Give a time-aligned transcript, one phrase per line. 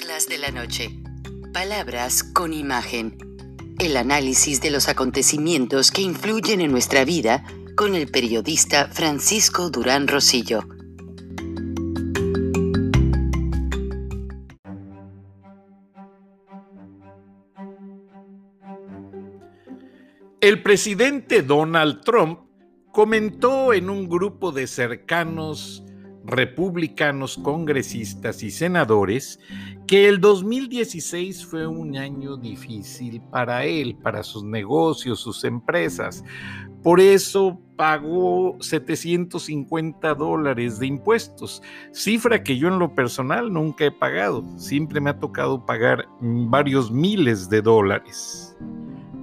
[0.00, 0.90] De la Noche.
[1.52, 3.18] Palabras con imagen.
[3.78, 7.44] El análisis de los acontecimientos que influyen en nuestra vida
[7.76, 10.62] con el periodista Francisco Durán Rosillo.
[20.40, 22.40] El presidente Donald Trump
[22.90, 25.84] comentó en un grupo de cercanos
[26.24, 29.40] republicanos, congresistas y senadores
[29.86, 36.24] que el 2016 fue un año difícil para él, para sus negocios, sus empresas.
[36.82, 41.62] Por eso pagó 750 dólares de impuestos,
[41.92, 44.44] cifra que yo en lo personal nunca he pagado.
[44.56, 48.56] Siempre me ha tocado pagar varios miles de dólares.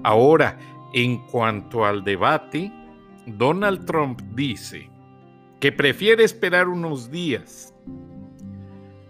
[0.04, 0.58] Ahora,
[0.94, 2.72] en cuanto al debate,
[3.26, 4.90] Donald Trump dice,
[5.60, 7.74] que prefiere esperar unos días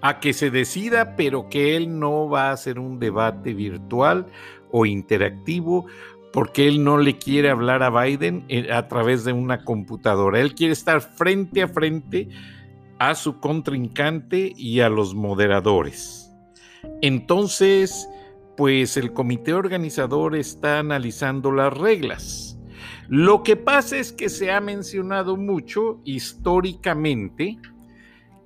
[0.01, 4.27] a que se decida, pero que él no va a hacer un debate virtual
[4.71, 5.85] o interactivo
[6.31, 10.39] porque él no le quiere hablar a Biden eh, a través de una computadora.
[10.39, 12.29] Él quiere estar frente a frente
[12.99, 16.31] a su contrincante y a los moderadores.
[17.01, 18.07] Entonces,
[18.55, 22.56] pues el comité organizador está analizando las reglas
[23.09, 27.57] lo que pasa es que se ha mencionado mucho históricamente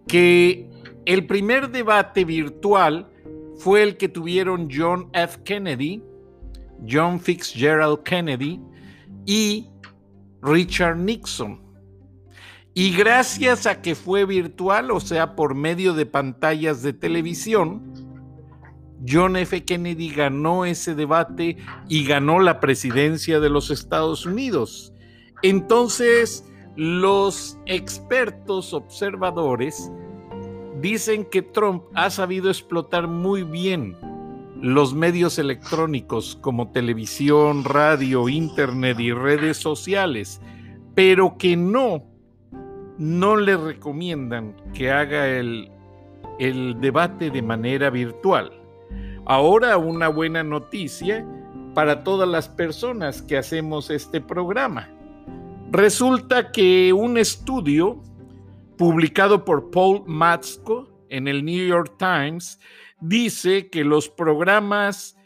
[0.07, 0.69] que
[1.05, 3.09] el primer debate virtual
[3.57, 5.39] fue el que tuvieron John F.
[5.43, 6.03] Kennedy,
[6.87, 8.59] John Fitzgerald Kennedy
[9.25, 9.67] y
[10.41, 11.61] Richard Nixon.
[12.73, 17.90] Y gracias a que fue virtual, o sea, por medio de pantallas de televisión,
[19.07, 19.63] John F.
[19.63, 21.57] Kennedy ganó ese debate
[21.87, 24.93] y ganó la presidencia de los Estados Unidos.
[25.41, 29.91] Entonces, los expertos observadores
[30.79, 33.95] dicen que Trump ha sabido explotar muy bien
[34.61, 40.39] los medios electrónicos como televisión, radio, internet y redes sociales,
[40.93, 42.03] pero que no,
[42.99, 45.71] no le recomiendan que haga el,
[46.39, 48.60] el debate de manera virtual.
[49.31, 51.25] Ahora una buena noticia
[51.73, 54.89] para todas las personas que hacemos este programa.
[55.71, 58.03] Resulta que un estudio
[58.77, 62.59] publicado por Paul Matzko en el New York Times
[62.99, 65.17] dice que los programas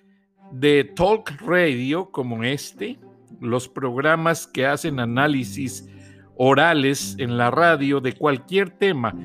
[0.52, 3.00] de talk radio como este,
[3.42, 5.90] los programas que hacen análisis
[6.38, 9.16] orales en la radio de cualquier tema,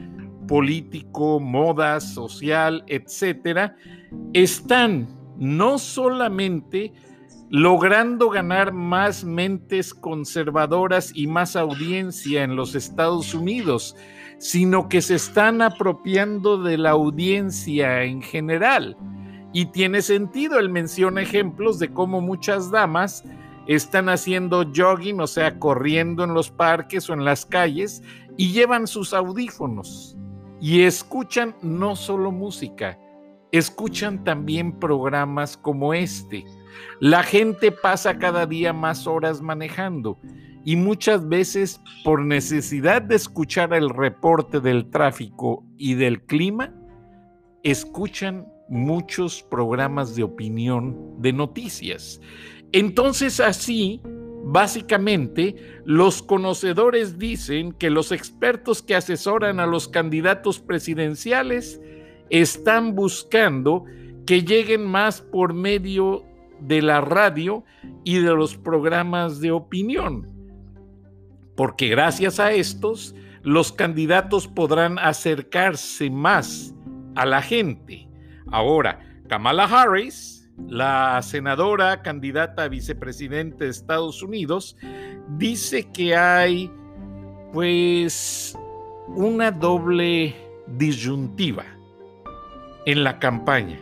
[0.50, 3.76] político, moda, social, etcétera,
[4.32, 5.06] están
[5.38, 6.92] no solamente
[7.50, 13.94] logrando ganar más mentes conservadoras y más audiencia en los Estados Unidos,
[14.38, 18.96] sino que se están apropiando de la audiencia en general.
[19.52, 23.22] Y tiene sentido, él menciona ejemplos de cómo muchas damas
[23.68, 28.02] están haciendo jogging, o sea, corriendo en los parques o en las calles,
[28.36, 30.16] y llevan sus audífonos
[30.60, 32.98] y escuchan no solo música,
[33.52, 36.44] escuchan también programas como este.
[37.00, 40.18] La gente pasa cada día más horas manejando
[40.64, 46.74] y muchas veces por necesidad de escuchar el reporte del tráfico y del clima,
[47.62, 52.20] escuchan muchos programas de opinión de noticias.
[52.72, 54.00] Entonces así
[54.42, 61.80] Básicamente, los conocedores dicen que los expertos que asesoran a los candidatos presidenciales
[62.30, 63.84] están buscando
[64.26, 66.24] que lleguen más por medio
[66.60, 67.64] de la radio
[68.04, 70.28] y de los programas de opinión,
[71.56, 76.74] porque gracias a estos, los candidatos podrán acercarse más
[77.14, 78.08] a la gente.
[78.50, 84.76] Ahora, Kamala Harris la senadora candidata a vicepresidente de Estados Unidos
[85.36, 86.70] dice que hay
[87.52, 88.56] pues
[89.08, 90.34] una doble
[90.78, 91.64] disyuntiva
[92.86, 93.78] en la campaña,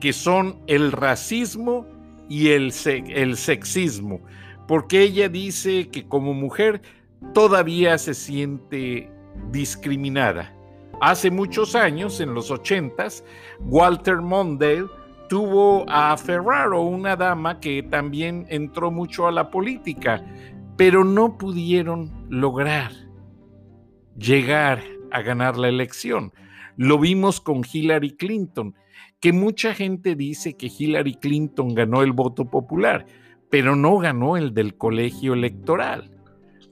[0.00, 1.86] que son el racismo
[2.28, 4.20] y el, el sexismo,
[4.66, 6.82] porque ella dice que como mujer
[7.34, 9.10] todavía se siente
[9.50, 10.54] discriminada.
[11.00, 13.24] Hace muchos años, en los ochentas,
[13.60, 14.86] Walter Mondale
[15.30, 20.26] tuvo a Ferraro, una dama que también entró mucho a la política,
[20.76, 22.90] pero no pudieron lograr
[24.18, 24.82] llegar
[25.12, 26.32] a ganar la elección.
[26.76, 28.74] Lo vimos con Hillary Clinton,
[29.20, 33.06] que mucha gente dice que Hillary Clinton ganó el voto popular,
[33.50, 36.10] pero no ganó el del colegio electoral.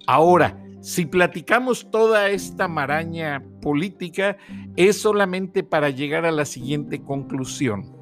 [0.08, 4.37] Ahora, Si platicamos toda esta maraña política,
[4.76, 7.97] es solamente para llegar a la siguiente conclusión.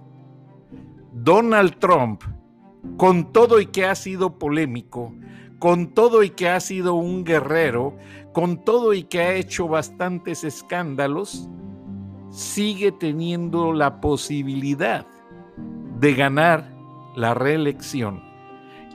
[1.18, 2.22] Donald Trump,
[2.98, 5.14] con todo y que ha sido polémico,
[5.58, 7.96] con todo y que ha sido un guerrero,
[8.34, 11.48] con todo y que ha hecho bastantes escándalos,
[12.30, 15.06] sigue teniendo la posibilidad
[15.98, 16.70] de ganar
[17.16, 18.22] la reelección.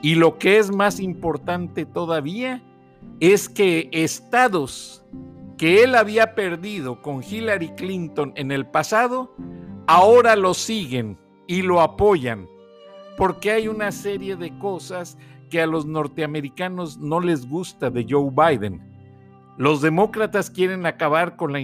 [0.00, 2.62] Y lo que es más importante todavía
[3.18, 5.04] es que estados
[5.58, 9.34] que él había perdido con Hillary Clinton en el pasado,
[9.88, 12.46] ahora lo siguen y lo apoyan,
[13.16, 15.18] porque hay una serie de cosas
[15.50, 18.80] que a los norteamericanos no les gusta de Joe Biden.
[19.58, 21.60] Los demócratas quieren acabar con la,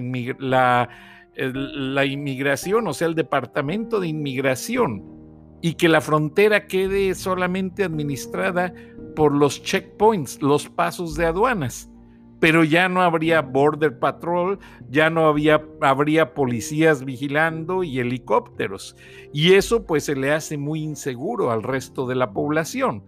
[2.06, 5.02] inmigración, o sea, el Departamento de Inmigración,
[5.62, 8.72] y que la frontera quede solamente administrada
[9.16, 11.87] por los checkpoints, los pasos de aduanas.
[12.40, 14.58] Pero ya no habría border patrol,
[14.88, 18.96] ya no había, habría policías vigilando y helicópteros.
[19.32, 23.04] Y eso pues se le hace muy inseguro al resto de la población.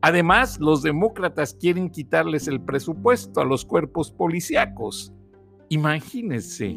[0.00, 5.12] Además, los demócratas quieren quitarles el presupuesto a los cuerpos policíacos.
[5.68, 6.76] Imagínense,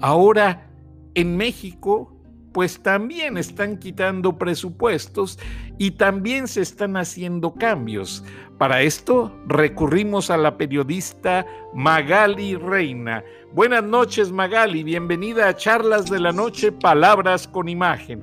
[0.00, 0.68] ahora
[1.14, 2.12] en México,
[2.52, 5.38] pues también están quitando presupuestos
[5.78, 8.24] y también se están haciendo cambios.
[8.62, 11.44] Para esto recurrimos a la periodista
[11.74, 13.24] Magali Reina.
[13.52, 18.22] Buenas noches Magali, bienvenida a Charlas de la Noche, Palabras con Imagen.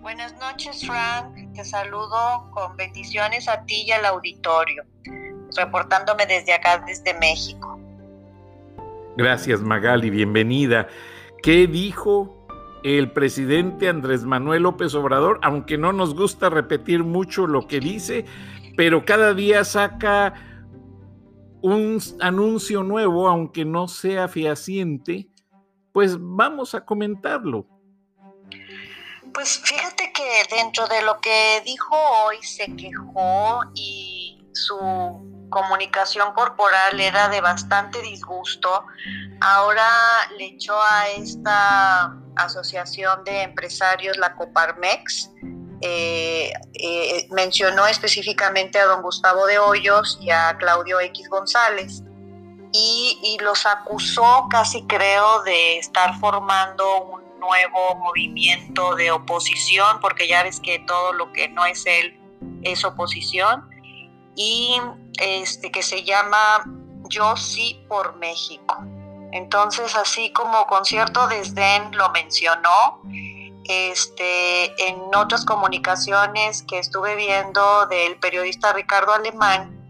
[0.00, 1.32] Buenas noches, Frank.
[1.54, 4.82] Te saludo con bendiciones a ti y al auditorio,
[5.56, 7.78] reportándome desde acá, desde México.
[9.16, 10.10] Gracias, Magali.
[10.10, 10.88] Bienvenida.
[11.40, 12.48] ¿Qué dijo
[12.82, 15.38] el presidente Andrés Manuel López Obrador?
[15.44, 18.26] Aunque no nos gusta repetir mucho lo que dice,
[18.76, 20.34] pero cada día saca
[21.62, 25.28] un anuncio nuevo, aunque no sea fehaciente,
[25.92, 27.66] pues vamos a comentarlo.
[29.32, 34.76] Pues fíjate que dentro de lo que dijo hoy se quejó y su
[35.50, 38.86] comunicación corporal era de bastante disgusto.
[39.40, 39.88] Ahora
[40.36, 45.30] le echó a esta asociación de empresarios, la Coparmex,
[45.86, 52.02] eh, eh, mencionó específicamente a don Gustavo de Hoyos y a Claudio X González
[52.72, 60.42] y, los acusó casi creo de estar formando un nuevo movimiento de oposición, porque ya
[60.42, 62.18] ves que todo lo que no es él
[62.62, 63.68] es oposición,
[64.34, 64.80] y
[65.20, 66.64] este que se llama
[67.10, 68.78] Yo sí por México.
[69.32, 73.02] Entonces, así como con cierto desdén lo mencionó,
[73.64, 79.80] este, en otras comunicaciones que estuve viendo del periodista Ricardo Alemán,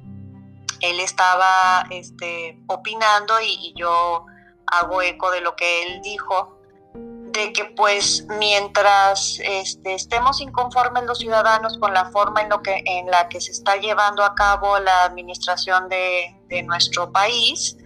[0.81, 4.27] él estaba este, opinando y, yo
[4.67, 6.59] hago eco de lo que él dijo,
[6.95, 12.83] de que pues mientras este, estemos inconformes los ciudadanos con la forma en, lo que,
[12.87, 17.77] en la que se está llevando a cabo la administración de nuestro país,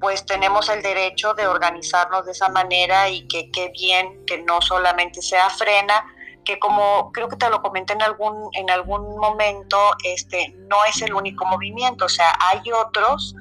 [0.00, 4.60] pues tenemos el derecho de organizarnos de esa manera y que qué bien que no
[4.60, 6.04] solamente sea frena,
[6.44, 11.02] que como creo que te lo comenté en algún, en algún momento, este, no es
[11.02, 13.34] el único movimiento, o sea, hay otros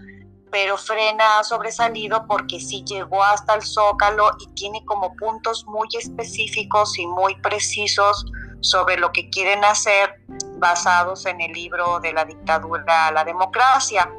[0.56, 5.89] pero Frena ha sobresalido porque sí llegó hasta el zócalo y tiene como puntos muy
[6.00, 8.25] específicos y muy precisos
[8.62, 10.22] sobre lo que quieren hacer
[10.58, 14.10] basados en el libro de la dictadura a la democracia.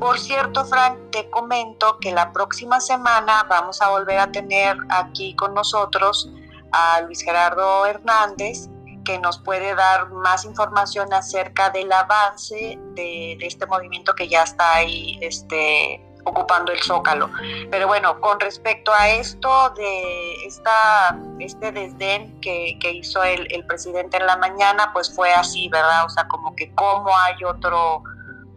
[0.00, 5.34] Por cierto, Frank, te comento que la próxima semana vamos a volver a tener aquí
[5.34, 6.30] con nosotros
[6.72, 8.68] a Luis Gerardo Hernández,
[9.04, 14.74] que nos puede dar más información acerca del avance de, este movimiento que ya está
[14.74, 17.30] ahí este, ocupando el zócalo.
[17.70, 24.18] Pero bueno, con respecto a esto de esta, este desdén que, hizo el, el, presidente
[24.18, 26.04] en la mañana, pues fue así, ¿verdad?
[26.04, 28.02] O sea, como que cómo hay otro,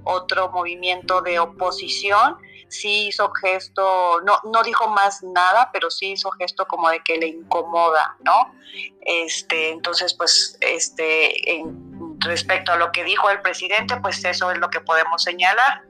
[0.04, 2.38] otro movimiento de oposición
[2.72, 7.18] sí hizo gesto, no, no dijo más nada, pero sí hizo gesto como de que
[7.18, 8.54] le incomoda, ¿no?
[9.02, 11.64] Este, entonces, pues, este,
[12.20, 15.84] respecto a lo que dijo el presidente, pues eso es lo que podemos señalar.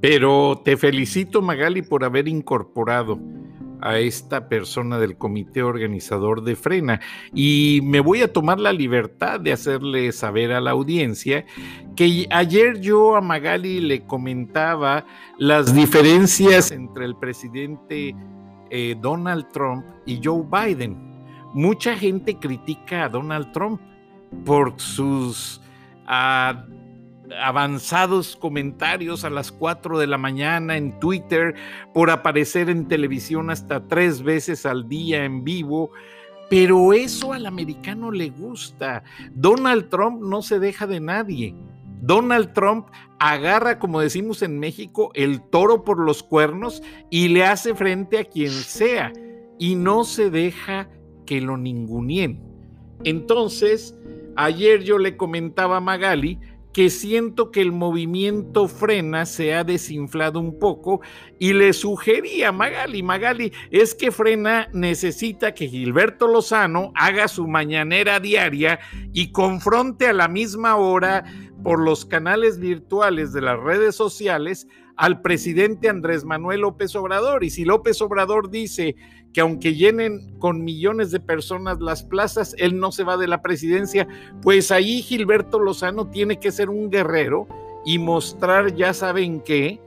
[0.00, 3.18] Pero te felicito, Magali, por haber incorporado
[3.80, 7.00] a esta persona del comité organizador de Frena.
[7.32, 11.44] Y me voy a tomar la libertad de hacerle saber a la audiencia
[11.96, 15.06] que ayer yo a Magali le comentaba
[15.38, 18.14] las diferencias entre el presidente
[18.70, 21.14] eh, Donald Trump y Joe Biden.
[21.52, 23.80] Mucha gente critica a Donald Trump
[24.44, 25.60] por sus...
[26.06, 26.66] Ah,
[27.40, 31.54] avanzados comentarios a las 4 de la mañana en Twitter,
[31.92, 35.90] por aparecer en televisión hasta tres veces al día en vivo.
[36.50, 39.02] Pero eso al americano le gusta.
[39.32, 41.54] Donald Trump no se deja de nadie.
[42.00, 42.88] Donald Trump
[43.18, 48.24] agarra, como decimos en México, el toro por los cuernos y le hace frente a
[48.24, 49.10] quien sea
[49.58, 50.90] y no se deja
[51.24, 52.42] que lo ningunien.
[53.04, 53.98] Entonces,
[54.36, 56.38] ayer yo le comentaba a Magali
[56.74, 61.00] que siento que el movimiento frena se ha desinflado un poco
[61.38, 67.46] y le sugería a Magali, Magali, es que frena necesita que Gilberto Lozano haga su
[67.46, 68.80] mañanera diaria
[69.12, 71.24] y confronte a la misma hora
[71.62, 74.66] por los canales virtuales de las redes sociales
[74.96, 77.44] al presidente Andrés Manuel López Obrador.
[77.44, 78.96] Y si López Obrador dice
[79.32, 83.42] que aunque llenen con millones de personas las plazas, él no se va de la
[83.42, 84.06] presidencia,
[84.42, 87.48] pues ahí Gilberto Lozano tiene que ser un guerrero
[87.84, 89.80] y mostrar ya saben qué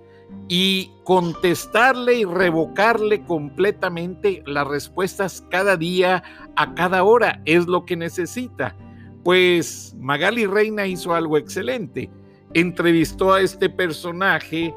[0.49, 6.23] y contestarle y revocarle completamente las respuestas cada día,
[6.55, 8.75] a cada hora, es lo que necesita.
[9.23, 12.09] Pues Magali Reina hizo algo excelente.
[12.53, 14.73] Entrevistó a este personaje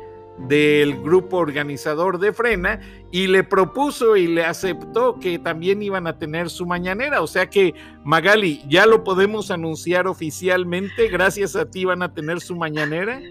[0.49, 2.81] del grupo organizador de Frena
[3.13, 7.23] y le propuso y le aceptó que también iban a tener su mañanera.
[7.23, 11.09] O sea que, Magali, ya lo podemos anunciar oficialmente.
[11.09, 13.21] Gracias a ti van a tener su mañanera.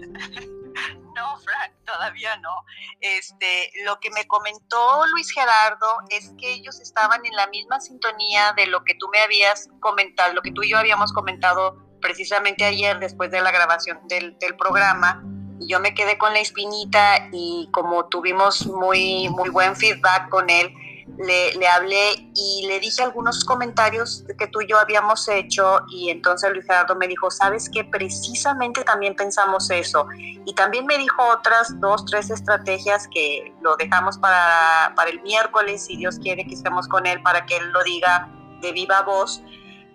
[1.12, 2.64] No, Frank, todavía no.
[3.00, 8.54] Este, lo que me comentó Luis Gerardo es que ellos estaban en la misma sintonía
[8.56, 12.64] de lo que tú me habías comentado, lo que tú y yo habíamos comentado precisamente
[12.64, 15.22] ayer después de la grabación del, del programa
[15.60, 20.74] yo me quedé con la espinita y como tuvimos muy, muy buen feedback con él,
[21.18, 26.10] le, le, hablé y le dije algunos comentarios que tú y yo habíamos hecho y
[26.10, 31.22] entonces Luis Gerardo me dijo, sabes que precisamente también pensamos eso y también me dijo
[31.28, 36.54] otras dos, tres estrategias que lo dejamos para, para el miércoles, si Dios quiere que
[36.54, 38.28] estemos con él para que él lo diga
[38.62, 39.42] de viva voz,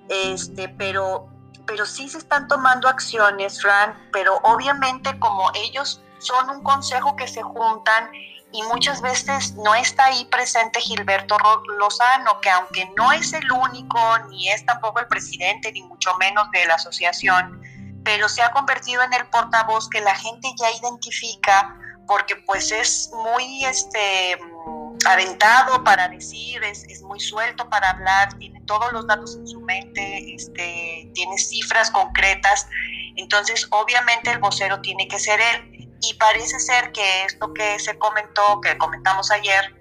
[0.09, 1.29] este, pero
[1.65, 7.27] pero sí se están tomando acciones, Fran, pero obviamente como ellos son un consejo que
[7.27, 8.09] se juntan
[8.51, 11.37] y muchas veces no está ahí presente Gilberto
[11.77, 16.49] Lozano, que aunque no es el único, ni es tampoco el presidente, ni mucho menos
[16.51, 17.61] de la asociación,
[18.05, 21.75] pero se ha convertido en el portavoz que la gente ya identifica
[22.07, 24.37] porque pues es muy este
[25.05, 29.59] aventado para decir, es, es, muy suelto para hablar, tiene todos los datos en su
[29.61, 32.67] mente, este, tiene cifras concretas,
[33.15, 35.89] entonces obviamente el vocero tiene que ser él.
[36.01, 39.73] Y parece ser que esto que se comentó, que comentamos ayer,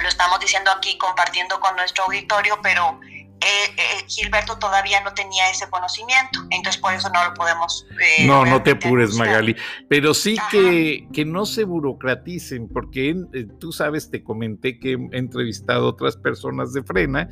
[0.00, 3.00] lo estamos diciendo aquí compartiendo con nuestro auditorio, pero
[3.44, 7.86] eh, eh, Gilberto todavía no tenía ese conocimiento, entonces por eso no lo podemos...
[8.18, 9.56] Eh, no, no te apures, Magali,
[9.88, 13.16] pero sí que, que, no se burocraticen, porque
[13.58, 17.28] tú sabes, te comenté que he entrevistado a otras personas de Frena,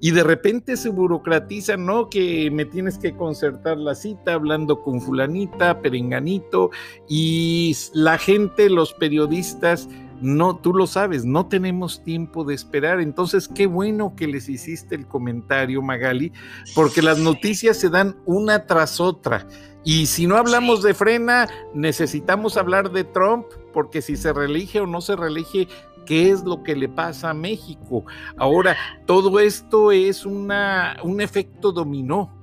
[0.00, 2.08] y de repente se burocratizan, ¿no?
[2.08, 6.70] Que me tienes que concertar la cita hablando con fulanita, perenganito,
[7.06, 9.88] y la gente, los periodistas,
[10.20, 13.00] no, tú lo sabes, no tenemos tiempo de esperar.
[13.00, 16.32] Entonces, qué bueno que les hiciste el comentario, Magali,
[16.74, 19.46] porque las noticias se dan una tras otra.
[19.84, 24.86] Y si no hablamos de frena, necesitamos hablar de Trump, porque si se reelige o
[24.86, 25.68] no se reelige,
[26.04, 28.04] ¿qué es lo que le pasa a México?
[28.36, 32.36] Ahora, todo esto es una, un efecto dominó.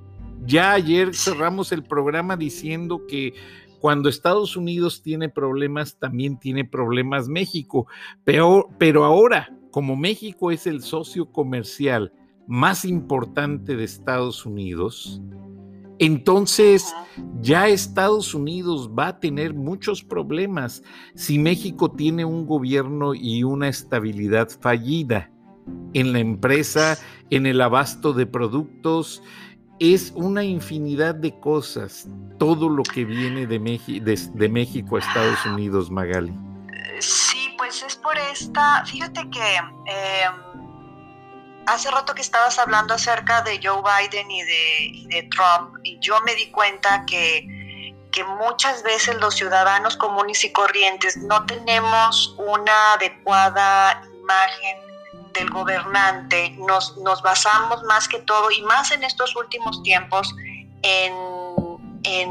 [0.46, 3.34] Ya ayer cerramos el programa diciendo que
[3.80, 7.88] cuando Estados Unidos tiene problemas, también tiene problemas México.
[8.24, 12.14] Pero, pero ahora, como México es el socio comercial
[12.48, 15.22] más importante de Estados Unidos,
[16.00, 16.94] entonces
[17.42, 20.84] ya Estados Unidos va a tener muchos problemas
[21.16, 25.32] si México tiene un gobierno y una estabilidad fallida
[25.94, 26.98] en la empresa,
[27.30, 29.24] en el abasto de productos,
[29.80, 32.08] es una infinidad de cosas,
[32.40, 36.34] todo lo que viene de, de, México a Estados Unidos, Magali.
[37.00, 40.34] Sí, pues es por esta, fíjate que em,
[41.68, 46.20] hace rato que estabas hablando acerca de Joe Biden y de, de Trump, y yo
[46.26, 52.94] me di cuenta que, que muchas veces los ciudadanos comunes y corrientes no tenemos una
[52.94, 54.87] adecuada imagen
[55.38, 60.34] del gobernante, nos, nos basamos más que todo, y más en estos últimos tiempos,
[60.82, 61.14] en,
[62.04, 62.30] en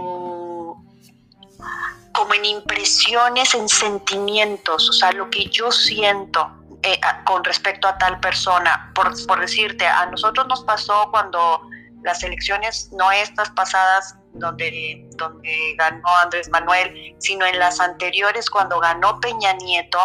[2.13, 6.51] como en impresiones, en sentimientos, o sea, lo que yo siento
[6.83, 8.91] eh, con respecto a tal persona.
[8.95, 11.69] Por, por, decirte, a nosotros nos pasó cuando
[12.07, 18.79] las elecciones, no estas pasadas donde, donde ganó Andrés Manuel, sino en las anteriores cuando
[18.81, 19.99] ganó Peña Nieto,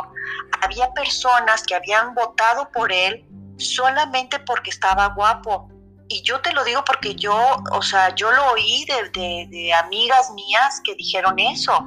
[0.62, 3.24] había personas que habían votado por él
[3.58, 5.70] solamente porque estaba guapo.
[6.10, 7.38] Y yo te lo digo porque yo,
[7.72, 11.82] o sea, yo lo oí de, de amigas mías que dijeron eso.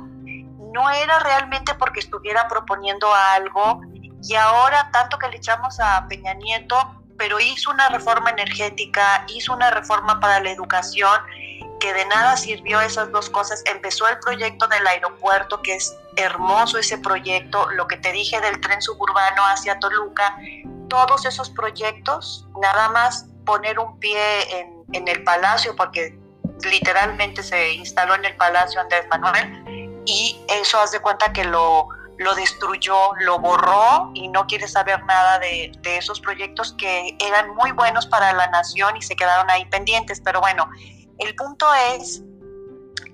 [0.72, 3.80] No era realmente porque estuviera proponiendo algo
[4.22, 9.52] y ahora tanto que le echamos a Peña Nieto, pero hizo una reforma energética, hizo
[9.52, 11.20] una reforma para la educación,
[11.80, 13.62] que de nada sirvió esas dos cosas.
[13.66, 18.60] Empezó el proyecto del aeropuerto, que es hermoso ese proyecto, lo que te dije del
[18.60, 20.36] tren suburbano hacia Toluca,
[20.88, 24.18] todos esos proyectos, nada más poner un pie
[24.92, 26.18] en, el palacio, porque
[26.70, 31.88] literalmente se instaló en el palacio Andrés Manuel, y eso haz de cuenta que lo,
[32.18, 37.72] lo destruyó, lo borró y no quiere saber nada de, esos proyectos que eran muy
[37.72, 40.20] buenos para la nación y se quedaron ahí pendientes.
[40.20, 40.68] Pero bueno,
[41.18, 41.66] el punto
[41.96, 42.22] es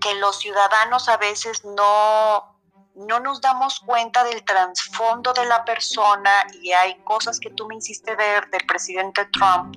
[0.01, 2.59] que los ciudadanos a veces no,
[2.95, 6.31] no nos damos cuenta del trasfondo de la persona
[6.63, 9.77] y hay cosas que tú me hiciste ver del presidente Trump,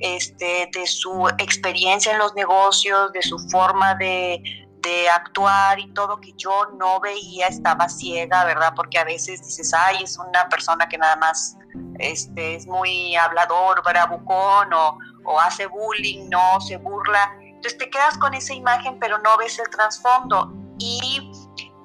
[0.00, 6.20] este, de su experiencia en los negocios, de su forma de, de actuar y todo
[6.20, 8.72] que yo no veía, estaba ciega, ¿verdad?
[8.76, 11.56] Porque a veces dices, ay, es una persona que nada más
[11.98, 17.34] este, es muy hablador, bravucón o, o hace bullying, no, se burla.
[17.40, 20.52] Entonces te quedas con esa imagen, pero no ves el trasfondo.
[20.78, 21.32] Y,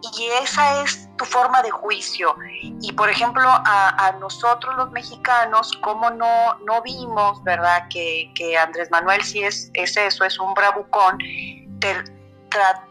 [0.02, 2.36] y esa es tu forma de juicio.
[2.82, 7.88] Y por ejemplo, a, nosotros los mexicanos, ¿cómo no, no vimos, verdad?
[7.90, 11.18] Que, que Andrés Manuel sí es, es eso, es un bravucón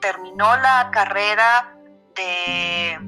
[0.01, 1.77] terminó la carrera
[2.15, 2.99] de,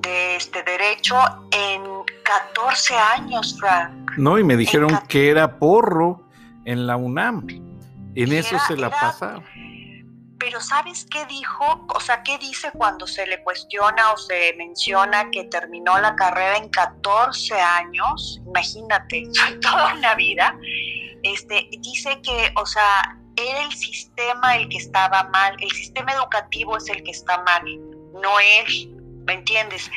[0.00, 1.16] de, este derecho
[1.50, 1.82] en
[2.24, 4.12] 14 años, Frank.
[4.16, 6.28] No, y me dijeron que era porro
[6.64, 7.46] en la UNAM.
[8.14, 9.40] En eso se la pasa.
[10.38, 11.86] Pero ¿sabes qué dijo?
[11.94, 16.56] O sea, ¿qué dice cuando se le cuestiona o se menciona que terminó la carrera
[16.58, 18.42] en 14 años?
[18.46, 19.24] Imagínate,
[19.62, 20.56] toda una vida.
[21.22, 26.76] Este, dice que, o sea, era el sistema el que estaba mal, el sistema educativo
[26.76, 27.62] es el que está mal,
[28.14, 28.90] no él,
[29.26, 29.90] ¿me entiendes?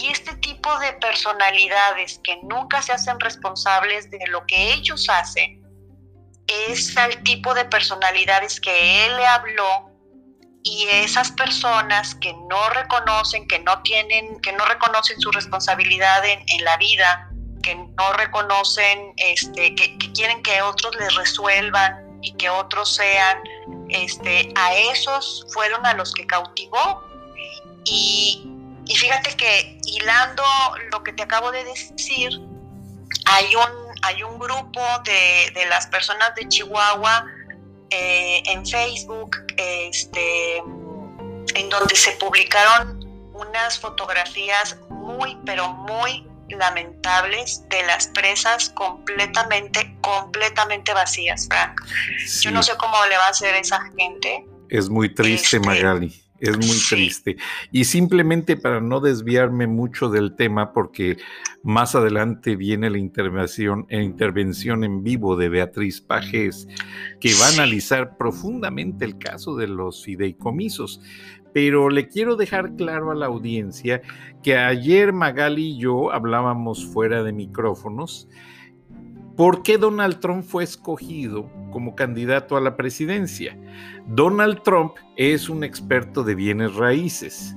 [0.00, 5.62] Y este tipo de personalidades que nunca se hacen responsables de lo que ellos hacen,
[6.46, 9.90] es el tipo de personalidades que él le habló
[10.62, 16.64] y esas personas que no reconocen, que no tienen, que no reconocen su responsabilidad en,
[16.64, 17.30] la vida,
[17.62, 23.38] que no reconocen, este, que, que quieren que otros les resuelvan y que otros sean,
[23.88, 27.04] este, a esos fueron a los que cautivó.
[27.84, 28.50] Y,
[28.86, 30.42] y fíjate que hilando
[30.90, 32.30] lo que te acabo de decir,
[33.26, 37.26] hay un, hay un grupo de, de las personas de Chihuahua
[37.90, 47.82] eh, en Facebook, este, en donde se publicaron unas fotografías muy, pero muy lamentables de
[47.86, 51.80] las presas completamente, completamente vacías, Frank.
[52.40, 54.46] Yo no sé cómo le va a hacer esa gente.
[54.68, 56.22] Es muy triste, este, Magali.
[56.38, 57.36] Es muy triste.
[57.72, 61.16] Y simplemente para no desviarme mucho del tema, porque
[61.62, 66.68] más adelante viene la intervención, intervención en vivo de Beatriz Pajes,
[67.20, 71.00] que va a analizar profundamente el caso de los fideicomisos
[71.56, 74.02] pero le quiero dejar claro a la audiencia
[74.42, 78.28] que ayer Magali y yo hablábamos fuera de micrófonos
[79.38, 83.58] por qué Donald Trump fue escogido como candidato a la presidencia.
[84.06, 87.56] Donald Trump es un experto de bienes raíces.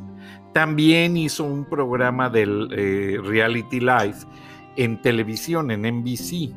[0.54, 4.26] También hizo un programa del eh, Reality Life
[4.78, 6.54] en televisión, en NBC.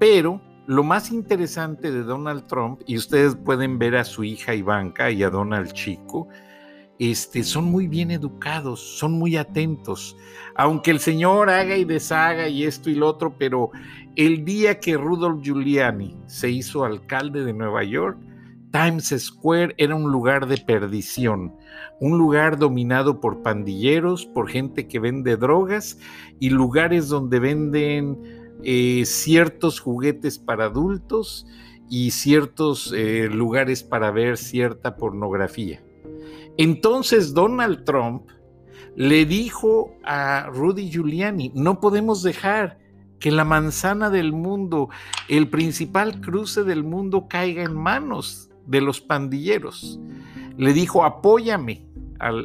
[0.00, 5.12] Pero lo más interesante de Donald Trump, y ustedes pueden ver a su hija Ivanka
[5.12, 6.26] y a Donald Chico,
[6.98, 10.16] este, son muy bien educados, son muy atentos.
[10.54, 13.70] Aunque el Señor haga y deshaga y esto y lo otro, pero
[14.16, 18.18] el día que Rudolph Giuliani se hizo alcalde de Nueva York,
[18.70, 21.54] Times Square era un lugar de perdición,
[22.00, 25.98] un lugar dominado por pandilleros, por gente que vende drogas
[26.40, 28.18] y lugares donde venden
[28.62, 31.46] eh, ciertos juguetes para adultos
[31.88, 35.85] y ciertos eh, lugares para ver cierta pornografía.
[36.56, 38.28] Entonces Donald Trump
[38.94, 42.78] le dijo a Rudy Giuliani, no podemos dejar
[43.18, 44.88] que la manzana del mundo,
[45.28, 50.00] el principal cruce del mundo, caiga en manos de los pandilleros.
[50.56, 51.86] Le dijo, apóyame,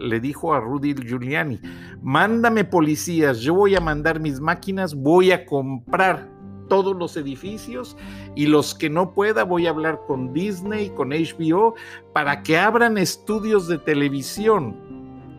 [0.01, 1.59] le dijo a Rudy Giuliani,
[2.01, 6.29] mándame policías, yo voy a mandar mis máquinas, voy a comprar
[6.71, 7.97] todos los edificios
[8.33, 11.75] y los que no pueda voy a hablar con Disney, con HBO,
[12.13, 14.73] para que abran estudios de televisión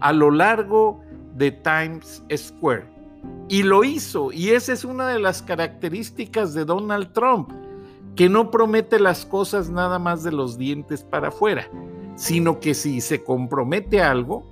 [0.00, 1.00] a lo largo
[1.34, 2.84] de Times Square.
[3.48, 7.50] Y lo hizo, y esa es una de las características de Donald Trump,
[8.14, 11.66] que no promete las cosas nada más de los dientes para afuera,
[12.14, 14.42] sino que si se compromete algo,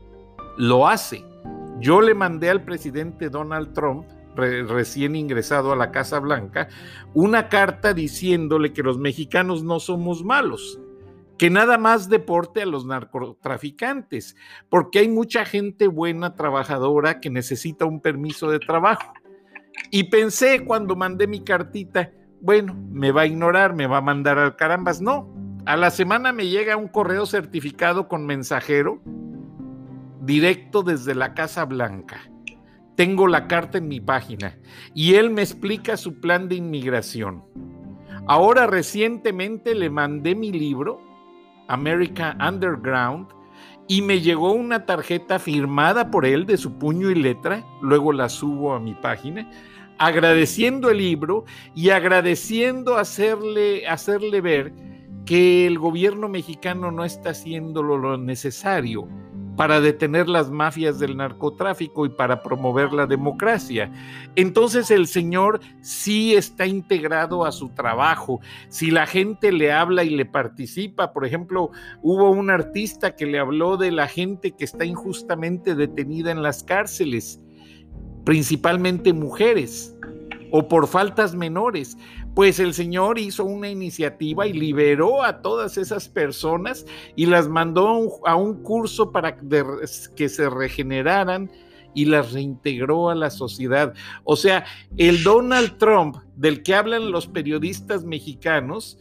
[0.57, 1.23] lo hace.
[1.79, 4.07] Yo le mandé al presidente Donald Trump
[4.41, 6.69] recién ingresado a la Casa Blanca,
[7.15, 10.81] una carta diciéndole que los mexicanos no somos malos,
[11.39, 14.37] que nada más deporte a los narcotraficantes,
[14.69, 19.13] porque hay mucha gente buena, trabajadora, que necesita un permiso de trabajo.
[19.91, 24.39] Y pensé cuando mandé mi cartita, bueno, me va a ignorar, me va a mandar
[24.39, 25.01] al carambas.
[25.01, 25.33] No,
[25.67, 29.01] a la semana me llega un correo certificado con mensajero
[30.21, 32.21] directo desde la Casa Blanca
[33.01, 34.59] tengo la carta en mi página
[34.95, 37.43] y él me explica su plan de inmigración.
[38.27, 41.01] Ahora recientemente le mandé mi libro,
[41.67, 43.29] America Underground,
[43.89, 48.29] y me llegó una tarjeta firmada por él de su puño y letra, luego la
[48.29, 49.51] subo a mi página,
[49.97, 54.75] agradeciendo el libro y agradeciendo hacerle, hacerle ver
[55.25, 59.09] que el gobierno mexicano no está haciendo lo necesario
[59.61, 63.93] para detener las mafias del narcotráfico y para promover la democracia.
[64.35, 68.41] Entonces el Señor sí está integrado a su trabajo.
[68.71, 73.39] Si la gente le habla y le participa, por ejemplo, hubo un artista que le
[73.39, 77.39] habló de la gente que está injustamente detenida en las cárceles,
[78.25, 79.95] principalmente mujeres
[80.51, 81.97] o por faltas menores
[82.35, 86.87] pues el Señor hizo una iniciativa y liberó a todas esas personas
[87.17, 91.51] y las mandó a un curso para que se regeneraran
[91.93, 93.95] y las reintegró a la sociedad.
[94.23, 94.65] O sea,
[94.97, 98.99] el Donald Trump del que hablan los periodistas mexicanos,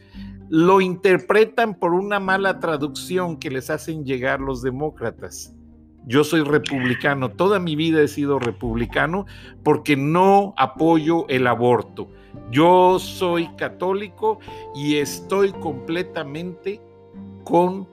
[0.49, 5.53] lo interpretan por una mala traducción que les hacen llegar los demócratas.
[6.05, 9.25] Yo soy republicano, toda mi vida he sido republicano
[9.63, 12.09] porque no apoyo el aborto.
[12.51, 14.39] Yo soy católico
[14.75, 16.81] y estoy completamente
[17.43, 17.87] con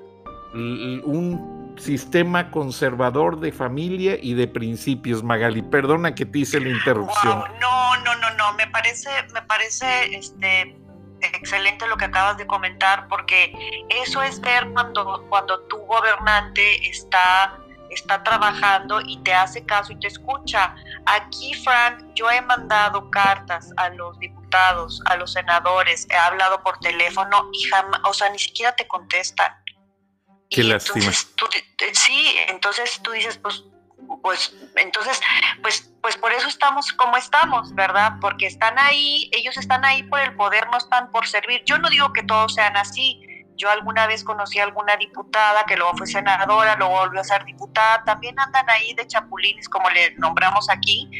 [0.54, 5.60] un sistema conservador de familia y de principios, Magali.
[5.62, 7.44] Perdona que te hice la interrupción.
[7.60, 10.76] no, no, no, no, me parece, me parece este
[11.20, 13.52] excelente lo que acabas de comentar, porque
[13.88, 17.58] eso es ver cuando, cuando tu gobernante está
[17.96, 20.74] está trabajando y te hace caso y te escucha.
[21.06, 26.78] Aquí, Fran, yo he mandado cartas a los diputados, a los senadores, he hablado por
[26.80, 29.52] teléfono y jamás, o sea, ni siquiera te contestan.
[30.50, 31.10] Qué lástima.
[31.12, 33.64] sí, entonces tú dices, pues,
[34.22, 35.20] pues, entonces,
[35.62, 38.12] pues, pues por eso estamos como estamos, ¿verdad?
[38.20, 41.62] Porque están ahí, ellos están ahí por el poder, no están por servir.
[41.64, 43.25] Yo no digo que todos sean así,
[43.56, 47.44] yo alguna vez conocí a alguna diputada que luego fue senadora, luego volvió a ser
[47.44, 51.10] diputada, también andan ahí de chapulines, como le nombramos aquí,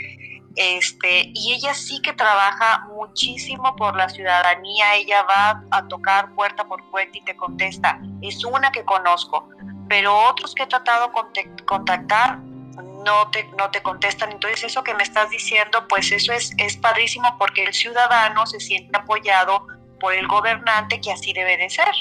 [0.57, 6.64] este, y ella sí que trabaja muchísimo por la ciudadanía, ella va a tocar puerta
[6.64, 9.49] por puerta y te contesta, es una que conozco,
[9.88, 14.94] pero otros que he tratado de contactar no te, no te contestan, entonces eso que
[14.94, 19.66] me estás diciendo, pues eso es, es padrísimo porque el ciudadano se siente apoyado
[20.01, 21.94] por el gobernante que así debe de ser.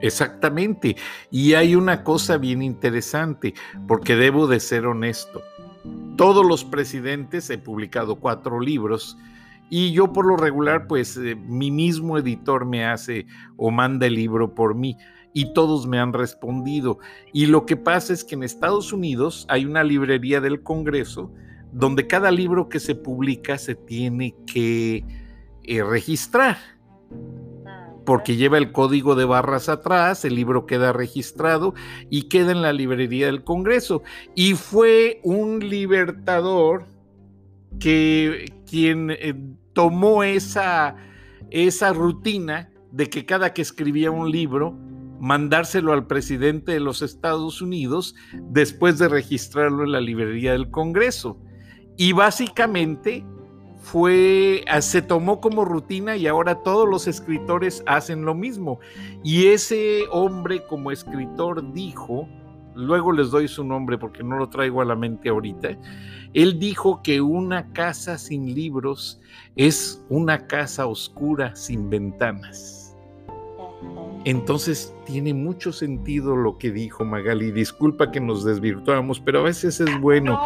[0.00, 0.96] Exactamente.
[1.30, 3.54] Y hay una cosa bien interesante,
[3.86, 5.42] porque debo de ser honesto.
[6.16, 9.16] Todos los presidentes, he publicado cuatro libros,
[9.70, 14.14] y yo por lo regular, pues eh, mi mismo editor me hace o manda el
[14.14, 14.96] libro por mí
[15.32, 16.98] y todos me han respondido.
[17.32, 21.32] Y lo que pasa es que en Estados Unidos hay una librería del Congreso
[21.72, 25.04] donde cada libro que se publica se tiene que
[25.62, 26.58] eh, registrar
[28.10, 31.74] porque lleva el código de barras atrás, el libro queda registrado
[32.10, 34.02] y queda en la librería del Congreso.
[34.34, 36.86] Y fue un libertador
[37.78, 39.34] que quien eh,
[39.74, 40.96] tomó esa,
[41.52, 44.76] esa rutina de que cada que escribía un libro,
[45.20, 51.38] mandárselo al presidente de los Estados Unidos después de registrarlo en la librería del Congreso.
[51.96, 53.24] Y básicamente
[53.80, 58.78] fue, ah, se tomó como rutina y ahora todos los escritores hacen lo mismo.
[59.24, 62.28] Y ese hombre como escritor dijo,
[62.74, 65.70] luego les doy su nombre porque no lo traigo a la mente ahorita,
[66.34, 69.20] él dijo que una casa sin libros
[69.56, 72.96] es una casa oscura sin ventanas.
[74.24, 77.50] Entonces tiene mucho sentido lo que dijo Magali.
[77.50, 80.38] Disculpa que nos desvirtuamos, pero a veces es bueno.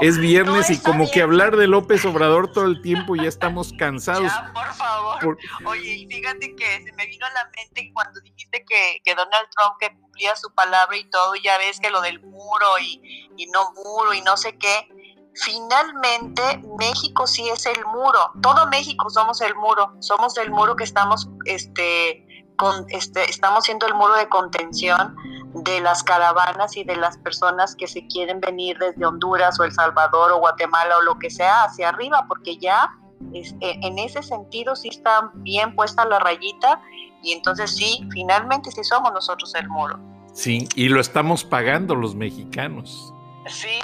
[0.00, 4.32] Es viernes y como que hablar de López Obrador todo el tiempo ya estamos cansados.
[4.32, 5.38] Ya, por favor.
[5.64, 9.48] Oye, y fíjate que se me vino a la mente cuando dijiste que, que Donald
[9.50, 13.46] Trump que cumplía su palabra y todo, ya ves que lo del muro y, y
[13.46, 14.88] no muro y no sé qué
[15.34, 18.32] finalmente México sí es el muro.
[18.40, 19.94] Todo México somos el muro.
[20.00, 25.16] Somos el muro que estamos, este, con, este, estamos siendo el muro de contención
[25.54, 29.72] de las caravanas y de las personas que se quieren venir desde Honduras o El
[29.72, 32.90] Salvador o Guatemala o lo que sea hacia arriba, porque ya
[33.32, 36.80] es, e, en ese sentido sí está bien puesta la rayita
[37.22, 39.98] y entonces sí, finalmente sí somos nosotros el muro.
[40.32, 43.12] Sí, y lo estamos pagando los mexicanos.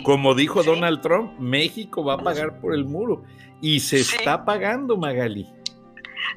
[0.04, 3.22] Como dijo Donald Trump, México va a pagar por el muro
[3.60, 5.48] y se está pagando, Magali.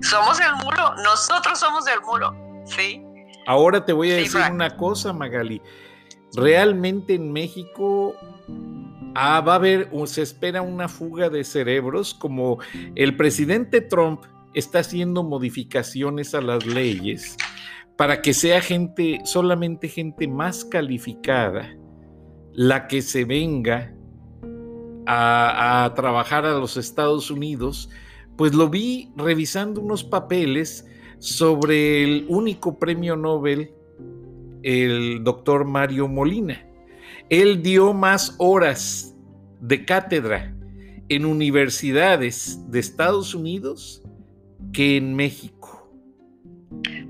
[0.02, 3.04] Somos el muro, nosotros somos el muro, sí.
[3.46, 5.62] Ahora te voy a decir una cosa, Magali.
[6.36, 8.16] Realmente en México
[9.16, 12.60] ah, va a haber, se espera una fuga de cerebros, como
[12.96, 17.38] el presidente Trump está haciendo modificaciones a las leyes
[17.98, 21.76] para que sea gente, solamente gente más calificada
[22.54, 23.94] la que se venga
[25.06, 27.90] a, trabajar a los Estados Unidos,
[28.38, 30.88] pues lo vi revisando unos papeles
[31.24, 33.72] sobre el único premio Nobel,
[34.62, 36.68] el doctor Mario Molina.
[37.30, 39.16] Él dio más horas
[39.62, 40.54] de cátedra
[41.08, 44.04] en universidades de Estados Unidos
[44.74, 45.73] que en México.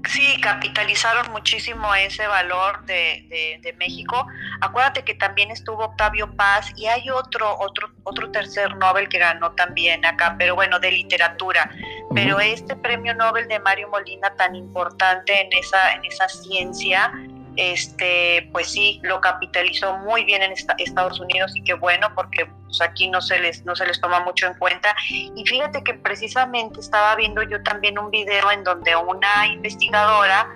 [0.09, 4.27] Sí, capitalizaron muchísimo ese valor de, de, México.
[4.59, 9.53] Acuérdate que también estuvo Octavio Paz y hay otro, otro, otro tercer Nobel que ganó
[9.53, 11.71] también acá, pero bueno, de literatura.
[12.13, 17.11] Pero este premio Nobel de Mario Molina tan importante en esa, en esa ciencia,
[17.55, 22.81] este, pues sí, lo capitalizó muy bien en Estados Unidos y qué bueno porque pues,
[22.81, 24.95] aquí no se les no se les toma mucho en cuenta.
[25.09, 30.47] Y fíjate que precisamente estaba viendo yo también un video en donde una investigadora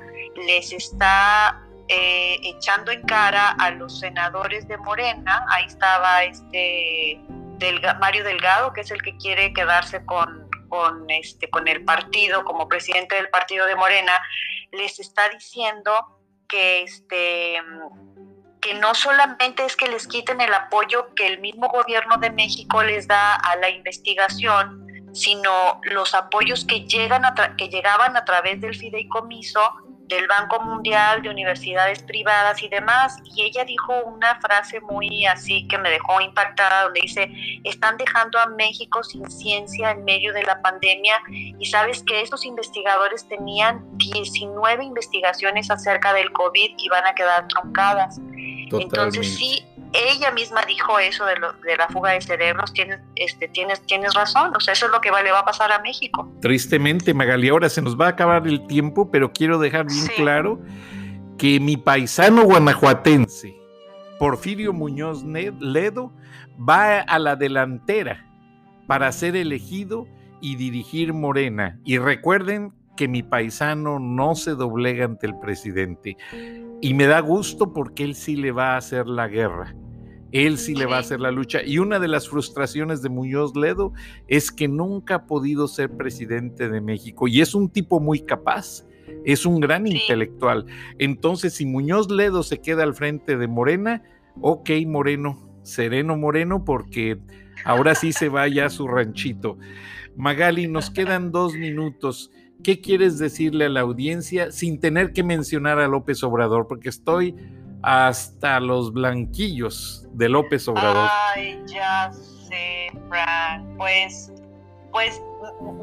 [0.47, 5.45] les está eh, echando en cara a los senadores de Morena.
[5.49, 7.19] Ahí estaba este
[7.99, 12.67] Mario Delgado, que es el que quiere quedarse con, con, este, con el partido como
[12.67, 14.21] presidente del partido de Morena,
[14.71, 16.16] les está diciendo
[16.47, 17.61] que este
[18.61, 22.83] que no solamente es que les quiten el apoyo que el mismo gobierno de México
[22.83, 27.23] les da a la investigación, sino los apoyos que llegan
[27.57, 29.61] que llegaban a través del fideicomiso
[30.07, 33.17] del Banco Mundial, de universidades privadas y demás.
[33.35, 37.31] Y ella dijo una frase muy así que me dejó impactada, donde dice,
[37.63, 41.21] están dejando a México sin ciencia en medio de la pandemia.
[41.59, 47.47] Y sabes que estos investigadores tenían 19 investigaciones acerca del COVID y van a quedar
[47.47, 48.19] truncadas.
[48.71, 51.35] Entonces sí, ella misma dijo eso de,
[51.77, 55.11] la fuga de cerebros, tienes, este, tienes, tienes razón, o sea, eso es lo que
[55.11, 56.31] le va a pasar a México.
[56.41, 60.59] Tristemente, Magali, ahora se nos va a acabar el tiempo, pero quiero dejar bien claro
[61.37, 63.55] que mi paisano guanajuatense,
[64.19, 66.13] Porfirio Muñoz Ledo,
[66.57, 68.25] va a la delantera
[68.87, 70.07] para ser elegido
[70.41, 71.79] y dirigir Morena.
[71.83, 76.17] Y recuerden que mi paisano no se doblega ante el presidente.
[76.81, 79.75] Y me da gusto porque él sí le va a hacer la guerra.
[80.31, 81.63] Él sí le va a hacer la lucha.
[81.63, 83.93] Y una de las frustraciones de Muñoz Ledo
[84.27, 87.27] es que nunca ha podido ser presidente de México.
[87.27, 88.85] Y es un tipo muy capaz.
[89.25, 90.65] Es un gran intelectual.
[90.99, 94.03] Entonces, si Muñoz Ledo se queda al frente de Morena,
[94.41, 97.17] ok, Moreno, sereno Moreno, porque
[97.63, 99.57] ahora sí se vaya a su ranchito.
[100.15, 102.31] Magali, nos quedan dos minutos.
[102.63, 106.67] ¿Qué quieres decirle a la audiencia sin tener que mencionar a López Obrador?
[106.67, 107.35] Porque estoy
[107.81, 111.09] hasta los blanquillos de López Obrador.
[111.35, 113.75] Ay, ya sé, Fran.
[113.77, 114.31] Pues,
[114.91, 115.21] pues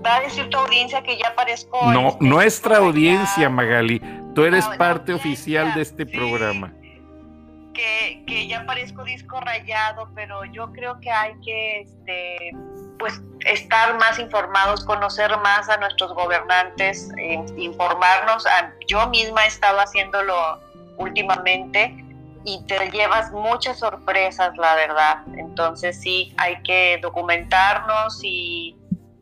[0.05, 1.91] va a decir tu audiencia que ya parezco.
[1.93, 4.01] No, este, nuestra audiencia, Magali.
[4.35, 6.73] Tú eres parte oficial de este programa.
[7.73, 12.53] Que, que ya parezco disco rayado, pero yo creo que hay que este,
[12.99, 18.45] pues estar más informados, conocer más a nuestros gobernantes, eh, informarnos.
[18.87, 20.35] Yo misma he estado haciéndolo
[20.97, 22.05] últimamente
[22.45, 25.25] y te llevas muchas sorpresas, la verdad.
[25.37, 28.77] Entonces sí, hay que documentarnos y,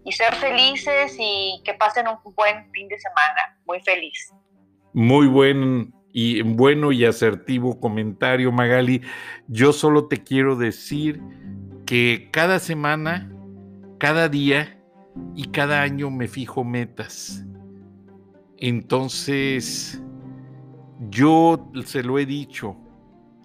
[0.05, 3.59] y ser felices y que pasen un buen fin de semana.
[3.65, 4.33] Muy feliz.
[4.93, 9.03] Muy buen y bueno y asertivo comentario, Magali.
[9.49, 11.21] Yo solo te quiero decir
[11.87, 13.32] que cada semana
[14.03, 14.83] cada día
[15.37, 17.47] y cada año me fijo metas.
[18.59, 20.03] Entonces,
[21.09, 22.77] yo se lo he dicho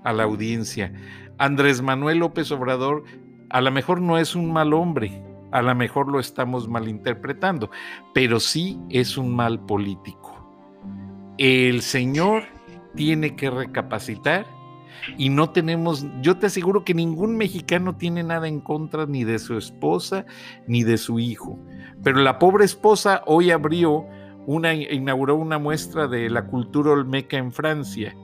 [0.03, 0.91] a la audiencia.
[1.37, 3.03] Andrés Manuel López Obrador
[3.51, 7.69] a lo mejor no es un mal hombre, a lo mejor lo estamos malinterpretando,
[8.15, 10.43] pero sí es un mal político.
[11.37, 12.45] El Señor
[12.95, 14.47] tiene que recapacitar
[15.17, 19.39] y no tenemos, yo te aseguro que ningún mexicano tiene nada en contra ni de
[19.39, 20.25] su esposa
[20.67, 21.59] ni de su hijo.
[22.03, 24.05] Pero la pobre esposa hoy abrió
[24.45, 28.15] una, inauguró una muestra de la cultura olmeca en Francia.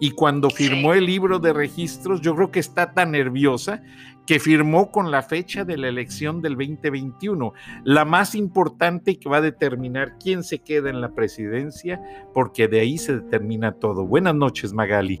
[0.00, 3.82] Y cuando firmó el libro de registros, yo creo que está tan nerviosa
[4.26, 7.52] que firmó con la fecha de la elección del 2021,
[7.84, 12.00] la más importante que va a determinar quién se queda en la presidencia,
[12.34, 14.04] porque de ahí se determina todo.
[14.04, 15.20] Buenas noches, Magali.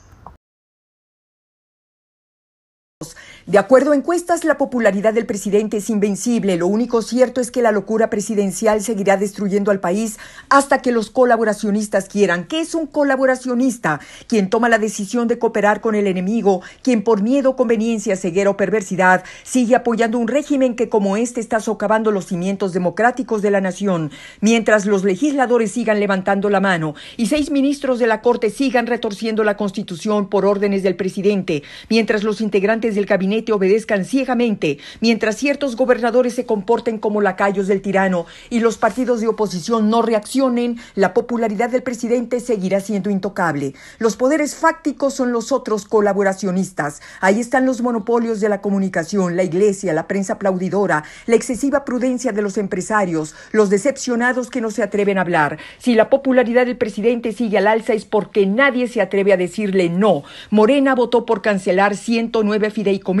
[3.47, 6.57] De acuerdo a encuestas, la popularidad del presidente es invencible.
[6.57, 11.09] Lo único cierto es que la locura presidencial seguirá destruyendo al país hasta que los
[11.09, 12.45] colaboracionistas quieran.
[12.45, 13.99] ¿Qué es un colaboracionista?
[14.27, 18.57] Quien toma la decisión de cooperar con el enemigo, quien por miedo, conveniencia, ceguera o
[18.57, 23.59] perversidad sigue apoyando un régimen que como este está socavando los cimientos democráticos de la
[23.59, 28.85] nación, mientras los legisladores sigan levantando la mano y seis ministros de la Corte sigan
[28.85, 35.37] retorciendo la Constitución por órdenes del presidente, mientras los integrantes del gabinete obedezcan ciegamente, mientras
[35.37, 40.77] ciertos gobernadores se comporten como lacayos del tirano y los partidos de oposición no reaccionen,
[40.95, 43.73] la popularidad del presidente seguirá siendo intocable.
[43.99, 47.01] Los poderes fácticos son los otros colaboracionistas.
[47.21, 52.31] Ahí están los monopolios de la comunicación, la iglesia, la prensa aplaudidora, la excesiva prudencia
[52.31, 55.57] de los empresarios, los decepcionados que no se atreven a hablar.
[55.77, 59.89] Si la popularidad del presidente sigue al alza es porque nadie se atreve a decirle
[59.89, 60.23] no.
[60.49, 63.20] Morena votó por cancelar 109 fideicomisos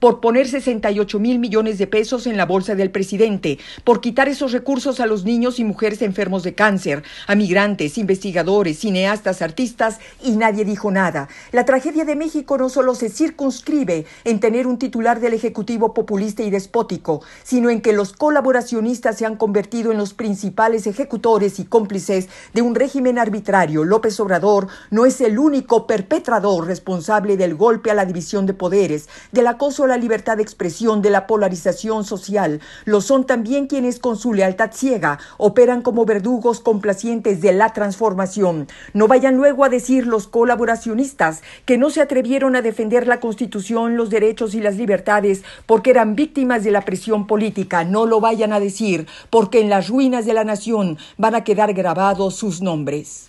[0.00, 4.52] por poner 68 mil millones de pesos en la bolsa del presidente, por quitar esos
[4.52, 10.32] recursos a los niños y mujeres enfermos de cáncer, a migrantes, investigadores, cineastas, artistas, y
[10.32, 11.28] nadie dijo nada.
[11.52, 16.42] La tragedia de México no solo se circunscribe en tener un titular del Ejecutivo populista
[16.42, 21.64] y despótico, sino en que los colaboracionistas se han convertido en los principales ejecutores y
[21.64, 23.84] cómplices de un régimen arbitrario.
[23.84, 29.08] López Obrador no es el único perpetrador responsable del golpe a la división de poderes,
[29.32, 32.60] del acoso a la libertad de expresión, de la polarización social.
[32.84, 38.68] Lo son también quienes con su lealtad ciega operan como verdugos complacientes de la transformación.
[38.92, 43.96] No vayan luego a decir los colaboracionistas que no se atrevieron a defender la Constitución,
[43.96, 47.84] los derechos y las libertades porque eran víctimas de la presión política.
[47.84, 51.72] No lo vayan a decir porque en las ruinas de la nación van a quedar
[51.72, 53.28] grabados sus nombres.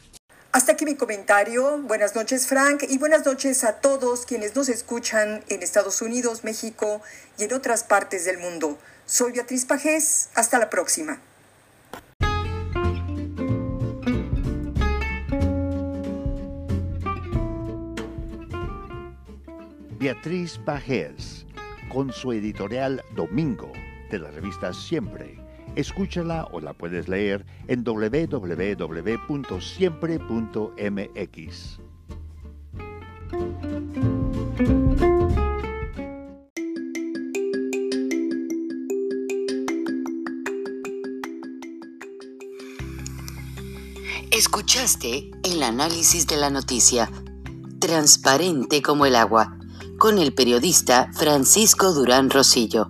[0.52, 1.78] Hasta aquí mi comentario.
[1.78, 7.02] Buenas noches, Frank, y buenas noches a todos quienes nos escuchan en Estados Unidos, México
[7.38, 8.80] y en otras partes del mundo.
[9.06, 10.30] Soy Beatriz Pajés.
[10.34, 11.20] Hasta la próxima.
[20.00, 21.46] Beatriz Pajés,
[21.94, 23.72] con su editorial Domingo
[24.10, 25.39] de la revista Siempre
[25.80, 28.90] Escúchala o la puedes leer en www.siempre.mx.
[44.32, 47.10] Escuchaste el análisis de la noticia,
[47.80, 49.58] transparente como el agua,
[49.98, 52.90] con el periodista Francisco Durán Rosillo.